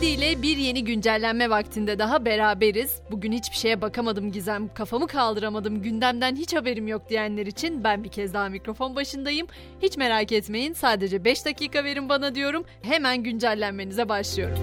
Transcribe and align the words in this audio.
Podi 0.00 0.10
ile 0.10 0.42
bir 0.42 0.56
yeni 0.56 0.84
güncellenme 0.84 1.50
vaktinde 1.50 1.98
daha 1.98 2.24
beraberiz. 2.24 3.00
Bugün 3.10 3.32
hiçbir 3.32 3.56
şeye 3.56 3.80
bakamadım 3.80 4.32
Gizem, 4.32 4.74
kafamı 4.74 5.06
kaldıramadım, 5.06 5.82
gündemden 5.82 6.36
hiç 6.36 6.54
haberim 6.54 6.88
yok 6.88 7.08
diyenler 7.08 7.46
için 7.46 7.84
ben 7.84 8.04
bir 8.04 8.08
kez 8.08 8.34
daha 8.34 8.48
mikrofon 8.48 8.96
başındayım. 8.96 9.46
Hiç 9.82 9.96
merak 9.96 10.32
etmeyin, 10.32 10.72
sadece 10.72 11.24
5 11.24 11.44
dakika 11.46 11.84
verin 11.84 12.08
bana 12.08 12.34
diyorum. 12.34 12.64
Hemen 12.82 13.22
güncellenmenize 13.22 14.08
başlıyorum. 14.08 14.58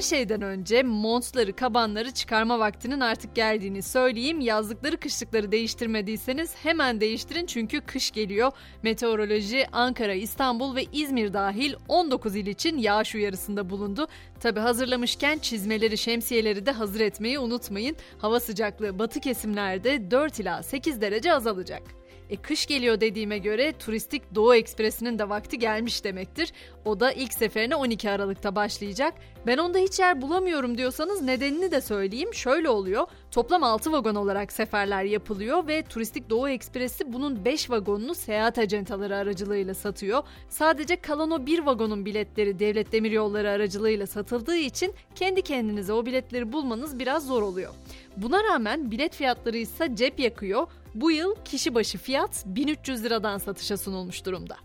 Her 0.00 0.04
şeyden 0.04 0.42
önce 0.42 0.82
montları, 0.82 1.56
kabanları 1.56 2.10
çıkarma 2.10 2.58
vaktinin 2.58 3.00
artık 3.00 3.34
geldiğini 3.34 3.82
söyleyeyim. 3.82 4.40
Yazlıkları, 4.40 4.96
kışlıkları 4.96 5.52
değiştirmediyseniz 5.52 6.54
hemen 6.62 7.00
değiştirin 7.00 7.46
çünkü 7.46 7.80
kış 7.80 8.10
geliyor. 8.10 8.52
Meteoroloji 8.82 9.66
Ankara, 9.72 10.14
İstanbul 10.14 10.76
ve 10.76 10.84
İzmir 10.92 11.32
dahil 11.32 11.74
19 11.88 12.36
il 12.36 12.46
için 12.46 12.78
yağış 12.78 13.14
uyarısında 13.14 13.70
bulundu. 13.70 14.08
Tabi 14.40 14.60
hazırlamışken 14.60 15.38
çizmeleri, 15.38 15.98
şemsiyeleri 15.98 16.66
de 16.66 16.72
hazır 16.72 17.00
etmeyi 17.00 17.38
unutmayın. 17.38 17.96
Hava 18.18 18.40
sıcaklığı 18.40 18.98
batı 18.98 19.20
kesimlerde 19.20 20.10
4 20.10 20.40
ila 20.40 20.62
8 20.62 21.00
derece 21.00 21.32
azalacak. 21.32 21.99
E 22.30 22.36
kış 22.36 22.66
geliyor 22.66 23.00
dediğime 23.00 23.38
göre 23.38 23.72
turistik 23.72 24.34
Doğu 24.34 24.54
Ekspresi'nin 24.54 25.18
de 25.18 25.28
vakti 25.28 25.58
gelmiş 25.58 26.04
demektir. 26.04 26.52
O 26.84 27.00
da 27.00 27.12
ilk 27.12 27.34
seferine 27.34 27.76
12 27.76 28.10
Aralık'ta 28.10 28.54
başlayacak. 28.54 29.14
Ben 29.46 29.58
onda 29.58 29.78
hiç 29.78 29.98
yer 29.98 30.22
bulamıyorum 30.22 30.78
diyorsanız 30.78 31.22
nedenini 31.22 31.70
de 31.70 31.80
söyleyeyim. 31.80 32.34
Şöyle 32.34 32.68
oluyor. 32.68 33.06
Toplam 33.30 33.62
6 33.62 33.92
vagon 33.92 34.14
olarak 34.14 34.52
seferler 34.52 35.04
yapılıyor 35.04 35.68
ve 35.68 35.82
Turistik 35.82 36.30
Doğu 36.30 36.48
Ekspresi 36.48 37.12
bunun 37.12 37.44
5 37.44 37.70
vagonunu 37.70 38.14
seyahat 38.14 38.58
acentaları 38.58 39.16
aracılığıyla 39.16 39.74
satıyor. 39.74 40.22
Sadece 40.48 40.96
kalan 40.96 41.30
o 41.30 41.46
bir 41.46 41.58
vagonun 41.58 42.04
biletleri 42.06 42.58
Devlet 42.58 42.92
Demiryolları 42.92 43.50
aracılığıyla 43.50 44.06
satıldığı 44.06 44.56
için 44.56 44.92
kendi 45.14 45.42
kendinize 45.42 45.92
o 45.92 46.06
biletleri 46.06 46.52
bulmanız 46.52 46.98
biraz 46.98 47.26
zor 47.26 47.42
oluyor. 47.42 47.74
Buna 48.16 48.44
rağmen 48.44 48.90
bilet 48.90 49.14
fiyatları 49.14 49.56
ise 49.56 49.90
cep 49.94 50.20
yakıyor. 50.20 50.66
Bu 50.94 51.10
yıl 51.10 51.34
kişi 51.44 51.74
başı 51.74 51.98
fiyat 51.98 52.42
1300 52.46 53.04
liradan 53.04 53.38
satışa 53.38 53.76
sunulmuş 53.76 54.26
durumda. 54.26 54.56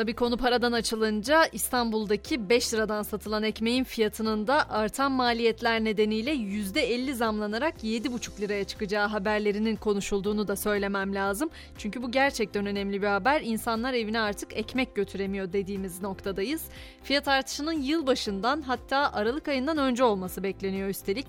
Tabii 0.00 0.14
konu 0.14 0.36
paradan 0.36 0.72
açılınca 0.72 1.46
İstanbul'daki 1.52 2.48
5 2.48 2.74
liradan 2.74 3.02
satılan 3.02 3.42
ekmeğin 3.42 3.84
fiyatının 3.84 4.46
da 4.46 4.70
artan 4.70 5.12
maliyetler 5.12 5.84
nedeniyle 5.84 6.34
%50 6.34 7.12
zamlanarak 7.12 7.84
7,5 7.84 8.40
liraya 8.40 8.64
çıkacağı 8.64 9.08
haberlerinin 9.08 9.76
konuşulduğunu 9.76 10.48
da 10.48 10.56
söylemem 10.56 11.14
lazım. 11.14 11.50
Çünkü 11.78 12.02
bu 12.02 12.10
gerçekten 12.10 12.66
önemli 12.66 13.02
bir 13.02 13.06
haber. 13.06 13.40
İnsanlar 13.40 13.94
evine 13.94 14.20
artık 14.20 14.56
ekmek 14.56 14.94
götüremiyor 14.96 15.52
dediğimiz 15.52 16.02
noktadayız. 16.02 16.62
Fiyat 17.02 17.28
artışının 17.28 17.82
yılbaşından 17.82 18.62
hatta 18.62 19.12
Aralık 19.12 19.48
ayından 19.48 19.78
önce 19.78 20.04
olması 20.04 20.42
bekleniyor 20.42 20.88
üstelik. 20.88 21.26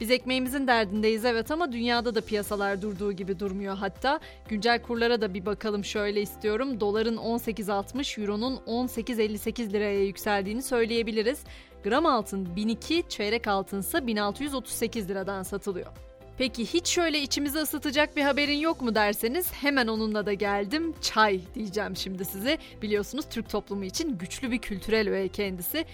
Biz 0.00 0.10
ekmeğimizin 0.10 0.66
derdindeyiz 0.66 1.24
evet 1.24 1.50
ama 1.50 1.72
dünyada 1.72 2.14
da 2.14 2.20
piyasalar 2.20 2.82
durduğu 2.82 3.12
gibi 3.12 3.38
durmuyor 3.38 3.76
hatta. 3.76 4.20
Güncel 4.48 4.82
kurlara 4.82 5.20
da 5.20 5.34
bir 5.34 5.46
bakalım 5.46 5.84
şöyle 5.84 6.22
istiyorum. 6.22 6.80
Doların 6.80 7.16
18.60, 7.16 8.20
Euro'nun 8.20 8.56
18.58 8.56 9.72
liraya 9.72 10.04
yükseldiğini 10.04 10.62
söyleyebiliriz. 10.62 11.40
Gram 11.84 12.06
altın 12.06 12.56
1002, 12.56 13.04
çeyrek 13.08 13.46
altınsa 13.46 14.06
1638 14.06 15.08
liradan 15.08 15.42
satılıyor. 15.42 15.92
Peki 16.40 16.66
hiç 16.66 16.88
şöyle 16.88 17.22
içimizi 17.22 17.58
ısıtacak 17.58 18.16
bir 18.16 18.22
haberin 18.22 18.58
yok 18.58 18.82
mu 18.82 18.94
derseniz 18.94 19.52
hemen 19.52 19.86
onunla 19.86 20.26
da 20.26 20.32
geldim. 20.32 20.94
Çay 21.02 21.40
diyeceğim 21.54 21.96
şimdi 21.96 22.24
size. 22.24 22.58
Biliyorsunuz 22.82 23.24
Türk 23.30 23.50
toplumu 23.50 23.84
için 23.84 24.18
güçlü 24.18 24.50
bir 24.50 24.58
kültürel 24.58 25.08
öğe 25.08 25.28
kendisi. 25.28 25.84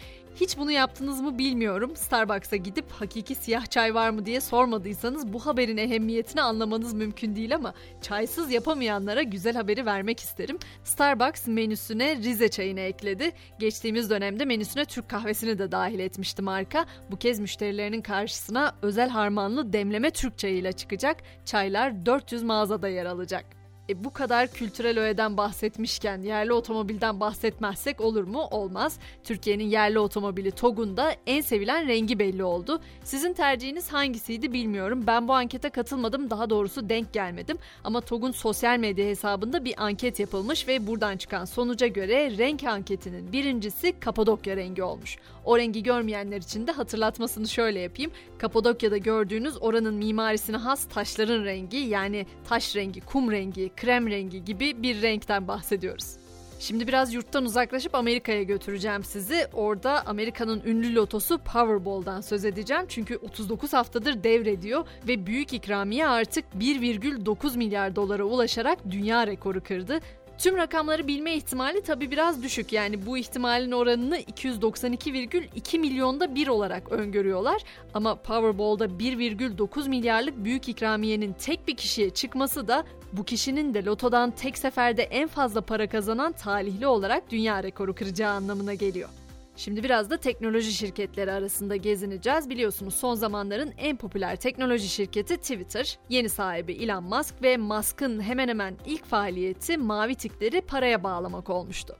Hiç 0.40 0.58
bunu 0.58 0.70
yaptınız 0.70 1.20
mı 1.20 1.38
bilmiyorum. 1.38 1.96
Starbucks'a 1.96 2.56
gidip 2.56 2.90
hakiki 2.90 3.34
siyah 3.34 3.66
çay 3.66 3.94
var 3.94 4.10
mı 4.10 4.26
diye 4.26 4.40
sormadıysanız 4.40 5.32
bu 5.32 5.46
haberin 5.46 5.76
ehemmiyetini 5.76 6.42
anlamanız 6.42 6.94
mümkün 6.94 7.36
değil 7.36 7.54
ama 7.54 7.74
çaysız 8.02 8.50
yapamayanlara 8.50 9.22
güzel 9.22 9.54
haberi 9.54 9.86
vermek 9.86 10.20
isterim. 10.20 10.58
Starbucks 10.84 11.46
menüsüne 11.46 12.16
Rize 12.16 12.48
çayını 12.48 12.80
ekledi. 12.80 13.32
Geçtiğimiz 13.58 14.10
dönemde 14.10 14.44
menüsüne 14.44 14.84
Türk 14.84 15.08
kahvesini 15.08 15.58
de 15.58 15.72
dahil 15.72 15.98
etmişti 15.98 16.42
marka. 16.42 16.86
Bu 17.10 17.16
kez 17.16 17.38
müşterilerinin 17.38 18.02
karşısına 18.02 18.74
özel 18.82 19.08
harmanlı 19.08 19.72
demleme 19.72 20.10
Türk 20.10 20.38
çayıyla 20.38 20.72
çıkacak. 20.72 21.16
Çaylar 21.44 22.06
400 22.06 22.42
mağazada 22.42 22.88
yer 22.88 23.06
alacak. 23.06 23.65
E, 23.88 24.04
bu 24.04 24.12
kadar 24.12 24.48
kültürel 24.52 24.98
öğeden 24.98 25.36
bahsetmişken 25.36 26.22
yerli 26.22 26.52
otomobilden 26.52 27.20
bahsetmezsek 27.20 28.00
olur 28.00 28.24
mu? 28.24 28.42
Olmaz. 28.50 28.98
Türkiye'nin 29.24 29.64
yerli 29.64 29.98
otomobili 29.98 30.50
TOG'un 30.50 30.96
da 30.96 31.14
en 31.26 31.40
sevilen 31.40 31.88
rengi 31.88 32.18
belli 32.18 32.44
oldu. 32.44 32.80
Sizin 33.04 33.32
tercihiniz 33.32 33.92
hangisiydi 33.92 34.52
bilmiyorum. 34.52 35.04
Ben 35.06 35.28
bu 35.28 35.32
ankete 35.32 35.70
katılmadım. 35.70 36.30
Daha 36.30 36.50
doğrusu 36.50 36.88
denk 36.88 37.12
gelmedim. 37.12 37.58
Ama 37.84 38.00
TOG'un 38.00 38.32
sosyal 38.32 38.78
medya 38.78 39.06
hesabında 39.06 39.64
bir 39.64 39.74
anket 39.84 40.20
yapılmış 40.20 40.68
ve 40.68 40.86
buradan 40.86 41.16
çıkan 41.16 41.44
sonuca 41.44 41.86
göre 41.86 42.38
renk 42.38 42.64
anketinin 42.64 43.32
birincisi 43.32 44.00
Kapadokya 44.00 44.56
rengi 44.56 44.82
olmuş. 44.82 45.16
O 45.44 45.58
rengi 45.58 45.82
görmeyenler 45.82 46.36
için 46.36 46.66
de 46.66 46.72
hatırlatmasını 46.72 47.48
şöyle 47.48 47.80
yapayım. 47.80 48.10
Kapadokya'da 48.38 48.96
gördüğünüz 48.96 49.62
oranın 49.62 49.94
mimarisine 49.94 50.56
has 50.56 50.88
taşların 50.88 51.44
rengi 51.44 51.76
yani 51.76 52.26
taş 52.48 52.76
rengi, 52.76 53.00
kum 53.00 53.32
rengi, 53.32 53.75
krem 53.76 54.10
rengi 54.10 54.44
gibi 54.44 54.82
bir 54.82 55.02
renkten 55.02 55.48
bahsediyoruz. 55.48 56.16
Şimdi 56.58 56.88
biraz 56.88 57.14
yurttan 57.14 57.44
uzaklaşıp 57.44 57.94
Amerika'ya 57.94 58.42
götüreceğim 58.42 59.04
sizi. 59.04 59.46
Orada 59.52 60.06
Amerika'nın 60.06 60.62
ünlü 60.66 60.94
lotosu 60.94 61.38
Powerball'dan 61.38 62.20
söz 62.20 62.44
edeceğim. 62.44 62.84
Çünkü 62.88 63.16
39 63.16 63.72
haftadır 63.72 64.24
devrediyor 64.24 64.86
ve 65.08 65.26
büyük 65.26 65.52
ikramiye 65.52 66.06
artık 66.06 66.44
1,9 66.58 67.56
milyar 67.56 67.96
dolara 67.96 68.24
ulaşarak 68.24 68.78
dünya 68.90 69.26
rekoru 69.26 69.62
kırdı. 69.62 70.00
Tüm 70.38 70.56
rakamları 70.56 71.06
bilme 71.06 71.34
ihtimali 71.34 71.82
tabi 71.82 72.10
biraz 72.10 72.42
düşük. 72.42 72.72
Yani 72.72 73.06
bu 73.06 73.18
ihtimalin 73.18 73.72
oranını 73.72 74.18
292,2 74.18 75.78
milyonda 75.78 76.34
bir 76.34 76.48
olarak 76.48 76.92
öngörüyorlar. 76.92 77.62
Ama 77.94 78.14
Powerball'da 78.14 78.84
1,9 78.84 79.88
milyarlık 79.88 80.44
büyük 80.44 80.68
ikramiyenin 80.68 81.32
tek 81.32 81.68
bir 81.68 81.76
kişiye 81.76 82.10
çıkması 82.10 82.68
da 82.68 82.84
bu 83.12 83.24
kişinin 83.24 83.74
de 83.74 83.84
lotodan 83.84 84.30
tek 84.30 84.58
seferde 84.58 85.02
en 85.02 85.28
fazla 85.28 85.60
para 85.60 85.88
kazanan 85.88 86.32
talihli 86.32 86.86
olarak 86.86 87.30
dünya 87.30 87.62
rekoru 87.62 87.94
kıracağı 87.94 88.32
anlamına 88.32 88.74
geliyor. 88.74 89.08
Şimdi 89.56 89.82
biraz 89.82 90.10
da 90.10 90.16
teknoloji 90.16 90.72
şirketleri 90.72 91.32
arasında 91.32 91.76
gezineceğiz. 91.76 92.50
Biliyorsunuz 92.50 92.94
son 92.94 93.14
zamanların 93.14 93.72
en 93.78 93.96
popüler 93.96 94.36
teknoloji 94.36 94.88
şirketi 94.88 95.36
Twitter. 95.36 95.98
Yeni 96.08 96.28
sahibi 96.28 96.72
Elon 96.72 97.04
Musk 97.04 97.42
ve 97.42 97.56
Musk'ın 97.56 98.20
hemen 98.20 98.48
hemen 98.48 98.76
ilk 98.86 99.04
faaliyeti 99.04 99.76
mavi 99.76 100.14
tikleri 100.14 100.60
paraya 100.60 101.04
bağlamak 101.04 101.50
olmuştu. 101.50 101.96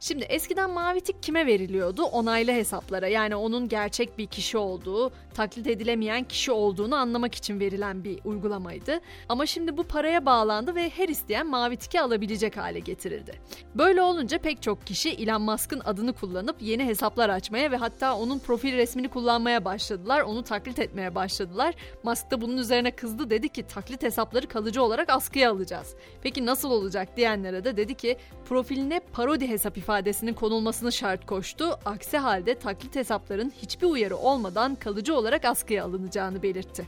Şimdi 0.00 0.24
eskiden 0.24 0.70
mavi 0.70 1.00
tik 1.00 1.22
kime 1.22 1.46
veriliyordu? 1.46 2.02
Onaylı 2.02 2.52
hesaplara 2.52 3.08
yani 3.08 3.36
onun 3.36 3.68
gerçek 3.68 4.18
bir 4.18 4.26
kişi 4.26 4.58
olduğu, 4.58 5.12
taklit 5.34 5.66
edilemeyen 5.66 6.24
kişi 6.24 6.52
olduğunu 6.52 6.96
anlamak 6.96 7.34
için 7.34 7.60
verilen 7.60 8.04
bir 8.04 8.18
uygulamaydı. 8.24 9.00
Ama 9.28 9.46
şimdi 9.46 9.76
bu 9.76 9.84
paraya 9.84 10.26
bağlandı 10.26 10.74
ve 10.74 10.90
her 10.90 11.08
isteyen 11.08 11.46
mavi 11.46 11.76
tiki 11.76 12.00
alabilecek 12.00 12.56
hale 12.56 12.78
getirildi. 12.78 13.32
Böyle 13.74 14.02
olunca 14.02 14.38
pek 14.38 14.62
çok 14.62 14.86
kişi 14.86 15.10
Elon 15.10 15.42
Musk'ın 15.42 15.80
adını 15.84 16.12
kullanıp 16.12 16.56
yeni 16.62 16.86
hesaplar 16.86 17.28
açmaya 17.28 17.70
ve 17.70 17.76
hatta 17.76 18.16
onun 18.16 18.38
profil 18.38 18.76
resmini 18.76 19.08
kullanmaya 19.08 19.64
başladılar. 19.64 20.20
Onu 20.20 20.42
taklit 20.42 20.78
etmeye 20.78 21.14
başladılar. 21.14 21.74
Musk 22.02 22.30
da 22.30 22.40
bunun 22.40 22.56
üzerine 22.56 22.90
kızdı 22.90 23.30
dedi 23.30 23.48
ki 23.48 23.66
taklit 23.66 24.02
hesapları 24.02 24.48
kalıcı 24.48 24.82
olarak 24.82 25.10
askıya 25.10 25.50
alacağız. 25.50 25.94
Peki 26.22 26.46
nasıl 26.46 26.70
olacak 26.70 27.16
diyenlere 27.16 27.64
de 27.64 27.76
dedi 27.76 27.94
ki 27.94 28.16
profiline 28.48 29.00
parodi 29.12 29.48
hesap 29.48 29.78
ifadesinin 29.88 30.34
konulmasını 30.34 30.92
şart 30.92 31.26
koştu. 31.26 31.78
Aksi 31.84 32.18
halde 32.18 32.58
taklit 32.58 32.96
hesapların 32.96 33.52
hiçbir 33.62 33.86
uyarı 33.86 34.16
olmadan 34.16 34.74
kalıcı 34.74 35.14
olarak 35.16 35.44
askıya 35.44 35.84
alınacağını 35.84 36.42
belirtti. 36.42 36.86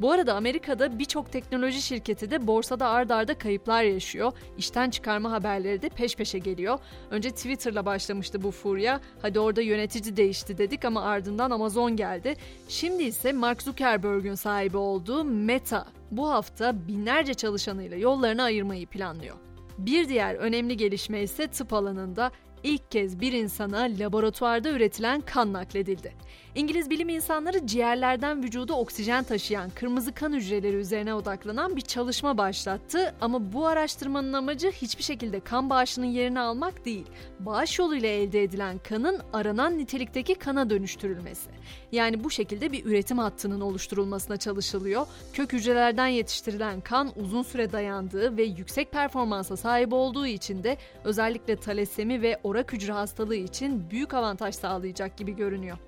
Bu 0.00 0.12
arada 0.12 0.34
Amerika'da 0.34 0.98
birçok 0.98 1.32
teknoloji 1.32 1.82
şirketi 1.82 2.30
de 2.30 2.46
borsada 2.46 2.88
ard 2.88 3.10
arda 3.10 3.38
kayıplar 3.38 3.82
yaşıyor. 3.82 4.32
İşten 4.58 4.90
çıkarma 4.90 5.30
haberleri 5.30 5.82
de 5.82 5.88
peş 5.88 6.16
peşe 6.16 6.38
geliyor. 6.38 6.78
Önce 7.10 7.30
Twitter'la 7.30 7.86
başlamıştı 7.86 8.42
bu 8.42 8.50
furya. 8.50 9.00
Hadi 9.22 9.40
orada 9.40 9.60
yönetici 9.60 10.16
değişti 10.16 10.58
dedik 10.58 10.84
ama 10.84 11.02
ardından 11.02 11.50
Amazon 11.50 11.96
geldi. 11.96 12.34
Şimdi 12.68 13.02
ise 13.02 13.32
Mark 13.32 13.62
Zuckerberg'ün 13.62 14.34
sahibi 14.34 14.76
olduğu 14.76 15.24
Meta 15.24 15.86
bu 16.10 16.30
hafta 16.30 16.88
binlerce 16.88 17.34
çalışanıyla 17.34 17.96
yollarını 17.96 18.42
ayırmayı 18.42 18.86
planlıyor. 18.86 19.36
Bir 19.78 20.08
diğer 20.08 20.34
önemli 20.34 20.76
gelişme 20.76 21.22
ise 21.22 21.46
tıp 21.46 21.72
alanında 21.72 22.30
ilk 22.62 22.90
kez 22.90 23.20
bir 23.20 23.32
insana 23.32 23.88
laboratuvarda 23.98 24.70
üretilen 24.70 25.20
kan 25.20 25.52
nakledildi. 25.52 26.12
İngiliz 26.54 26.90
bilim 26.90 27.08
insanları 27.08 27.66
ciğerlerden 27.66 28.42
vücuda 28.42 28.74
oksijen 28.74 29.24
taşıyan 29.24 29.70
kırmızı 29.70 30.12
kan 30.12 30.32
hücreleri 30.32 30.76
üzerine 30.76 31.14
odaklanan 31.14 31.76
bir 31.76 31.80
çalışma 31.80 32.38
başlattı 32.38 33.14
ama 33.20 33.52
bu 33.52 33.66
araştırmanın 33.66 34.32
amacı 34.32 34.70
hiçbir 34.70 35.02
şekilde 35.02 35.40
kan 35.40 35.70
bağışının 35.70 36.06
yerini 36.06 36.40
almak 36.40 36.84
değil. 36.84 37.06
Bağış 37.40 37.78
yoluyla 37.78 38.08
elde 38.08 38.42
edilen 38.42 38.78
kanın 38.88 39.20
aranan 39.32 39.78
nitelikteki 39.78 40.34
kana 40.34 40.70
dönüştürülmesi. 40.70 41.50
Yani 41.92 42.24
bu 42.24 42.30
şekilde 42.30 42.72
bir 42.72 42.84
üretim 42.84 43.18
hattının 43.18 43.60
oluşturulmasına 43.60 44.36
çalışılıyor. 44.36 45.06
Kök 45.32 45.52
hücrelerden 45.52 46.06
yetiştirilen 46.06 46.80
kan 46.80 47.12
uzun 47.16 47.42
süre 47.42 47.72
dayandığı 47.72 48.36
ve 48.36 48.42
yüksek 48.42 48.92
performansa 48.92 49.56
sahip 49.56 49.92
olduğu 49.92 50.26
için 50.26 50.64
de 50.64 50.76
özellikle 51.04 51.56
talasemi 51.56 52.22
ve 52.22 52.40
orak 52.48 52.72
hücre 52.72 52.92
hastalığı 52.92 53.36
için 53.36 53.90
büyük 53.90 54.14
avantaj 54.14 54.54
sağlayacak 54.54 55.16
gibi 55.16 55.36
görünüyor. 55.36 55.78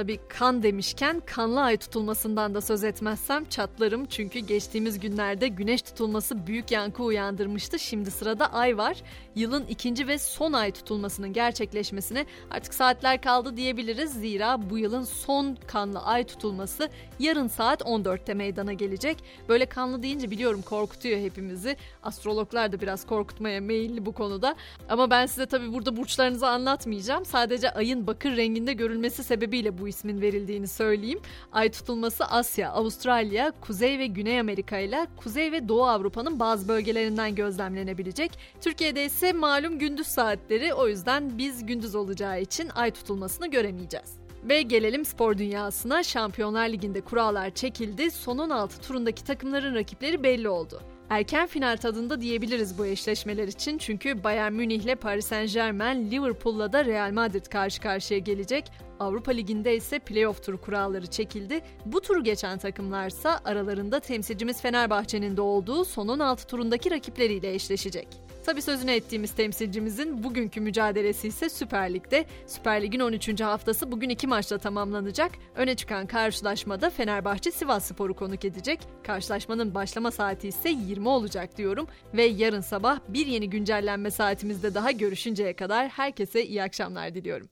Tabi 0.00 0.18
kan 0.28 0.62
demişken 0.62 1.22
kanlı 1.26 1.60
ay 1.60 1.76
tutulmasından 1.76 2.54
da 2.54 2.60
söz 2.60 2.84
etmezsem 2.84 3.44
çatlarım 3.44 4.06
çünkü 4.06 4.38
geçtiğimiz 4.38 5.00
günlerde 5.00 5.48
güneş 5.48 5.82
tutulması 5.82 6.46
büyük 6.46 6.70
yankı 6.70 7.02
uyandırmıştı. 7.02 7.78
Şimdi 7.78 8.10
sırada 8.10 8.52
ay 8.52 8.78
var. 8.78 9.02
Yılın 9.34 9.66
ikinci 9.66 10.08
ve 10.08 10.18
son 10.18 10.52
ay 10.52 10.72
tutulmasının 10.72 11.32
gerçekleşmesine 11.32 12.26
artık 12.50 12.74
saatler 12.74 13.22
kaldı 13.22 13.56
diyebiliriz. 13.56 14.12
Zira 14.12 14.70
bu 14.70 14.78
yılın 14.78 15.04
son 15.04 15.56
kanlı 15.66 15.98
ay 15.98 16.24
tutulması 16.24 16.88
yarın 17.18 17.48
saat 17.48 17.82
14'te 17.82 18.34
meydana 18.34 18.72
gelecek. 18.72 19.24
Böyle 19.48 19.66
kanlı 19.66 20.02
deyince 20.02 20.30
biliyorum 20.30 20.62
korkutuyor 20.62 21.18
hepimizi. 21.18 21.76
Astrologlar 22.02 22.72
da 22.72 22.80
biraz 22.80 23.06
korkutmaya 23.06 23.60
meyilli 23.60 24.06
bu 24.06 24.12
konuda. 24.12 24.54
Ama 24.88 25.10
ben 25.10 25.26
size 25.26 25.46
tabi 25.46 25.72
burada 25.72 25.96
burçlarınızı 25.96 26.48
anlatmayacağım. 26.48 27.24
Sadece 27.24 27.70
ayın 27.70 28.06
bakır 28.06 28.36
renginde 28.36 28.72
görülmesi 28.72 29.24
sebebiyle 29.24 29.78
bu 29.78 29.89
ismin 29.90 30.20
verildiğini 30.20 30.68
söyleyeyim. 30.68 31.20
Ay 31.52 31.70
tutulması 31.70 32.24
Asya, 32.24 32.70
Avustralya, 32.70 33.52
Kuzey 33.60 33.98
ve 33.98 34.06
Güney 34.06 34.40
Amerika 34.40 34.78
ile 34.78 35.06
Kuzey 35.16 35.52
ve 35.52 35.68
Doğu 35.68 35.84
Avrupa'nın 35.84 36.40
bazı 36.40 36.68
bölgelerinden 36.68 37.34
gözlemlenebilecek. 37.34 38.38
Türkiye'de 38.60 39.04
ise 39.04 39.32
malum 39.32 39.78
gündüz 39.78 40.06
saatleri 40.06 40.74
o 40.74 40.88
yüzden 40.88 41.38
biz 41.38 41.66
gündüz 41.66 41.94
olacağı 41.94 42.40
için 42.40 42.68
ay 42.74 42.90
tutulmasını 42.90 43.46
göremeyeceğiz. 43.50 44.20
Ve 44.44 44.62
gelelim 44.62 45.04
spor 45.04 45.38
dünyasına. 45.38 46.02
Şampiyonlar 46.02 46.68
Ligi'nde 46.68 47.00
kurallar 47.00 47.50
çekildi. 47.50 48.10
Son 48.10 48.38
16 48.38 48.80
turundaki 48.80 49.24
takımların 49.24 49.74
rakipleri 49.74 50.22
belli 50.22 50.48
oldu. 50.48 50.82
Erken 51.10 51.46
final 51.46 51.76
tadında 51.76 52.20
diyebiliriz 52.20 52.78
bu 52.78 52.86
eşleşmeler 52.86 53.48
için 53.48 53.78
çünkü 53.78 54.24
Bayern 54.24 54.52
Münih 54.52 54.82
ile 54.82 54.94
Paris 54.94 55.26
Saint 55.26 55.52
Germain, 55.52 56.10
Liverpool'la 56.10 56.72
da 56.72 56.84
Real 56.84 57.12
Madrid 57.12 57.46
karşı 57.46 57.80
karşıya 57.80 58.20
gelecek. 58.20 58.72
Avrupa 59.00 59.32
Ligi'nde 59.32 59.76
ise 59.76 59.98
playoff 59.98 60.42
turu 60.42 60.60
kuralları 60.60 61.06
çekildi. 61.06 61.60
Bu 61.86 62.00
turu 62.00 62.24
geçen 62.24 62.58
takımlarsa 62.58 63.40
aralarında 63.44 64.00
temsilcimiz 64.00 64.62
Fenerbahçe'nin 64.62 65.36
de 65.36 65.40
olduğu 65.40 65.84
son 65.84 66.08
16 66.08 66.46
turundaki 66.46 66.90
rakipleriyle 66.90 67.54
eşleşecek. 67.54 68.08
Tabi 68.46 68.62
sözünü 68.62 68.90
ettiğimiz 68.90 69.34
temsilcimizin 69.34 70.24
bugünkü 70.24 70.60
mücadelesi 70.60 71.28
ise 71.28 71.48
Süper 71.48 71.94
Lig'de. 71.94 72.26
Süper 72.46 72.82
Lig'in 72.82 73.00
13. 73.00 73.40
haftası 73.40 73.92
bugün 73.92 74.08
iki 74.08 74.26
maçla 74.26 74.58
tamamlanacak. 74.58 75.32
Öne 75.54 75.76
çıkan 75.76 76.06
karşılaşmada 76.06 76.90
Fenerbahçe 76.90 77.50
Sivas 77.50 77.84
Spor'u 77.84 78.14
konuk 78.14 78.44
edecek. 78.44 78.80
Karşılaşmanın 79.02 79.74
başlama 79.74 80.10
saati 80.10 80.48
ise 80.48 80.68
20 80.68 81.08
olacak 81.08 81.56
diyorum. 81.56 81.86
Ve 82.14 82.24
yarın 82.24 82.60
sabah 82.60 83.00
bir 83.08 83.26
yeni 83.26 83.50
güncellenme 83.50 84.10
saatimizde 84.10 84.74
daha 84.74 84.90
görüşünceye 84.90 85.56
kadar 85.56 85.88
herkese 85.88 86.46
iyi 86.46 86.62
akşamlar 86.62 87.14
diliyorum. 87.14 87.50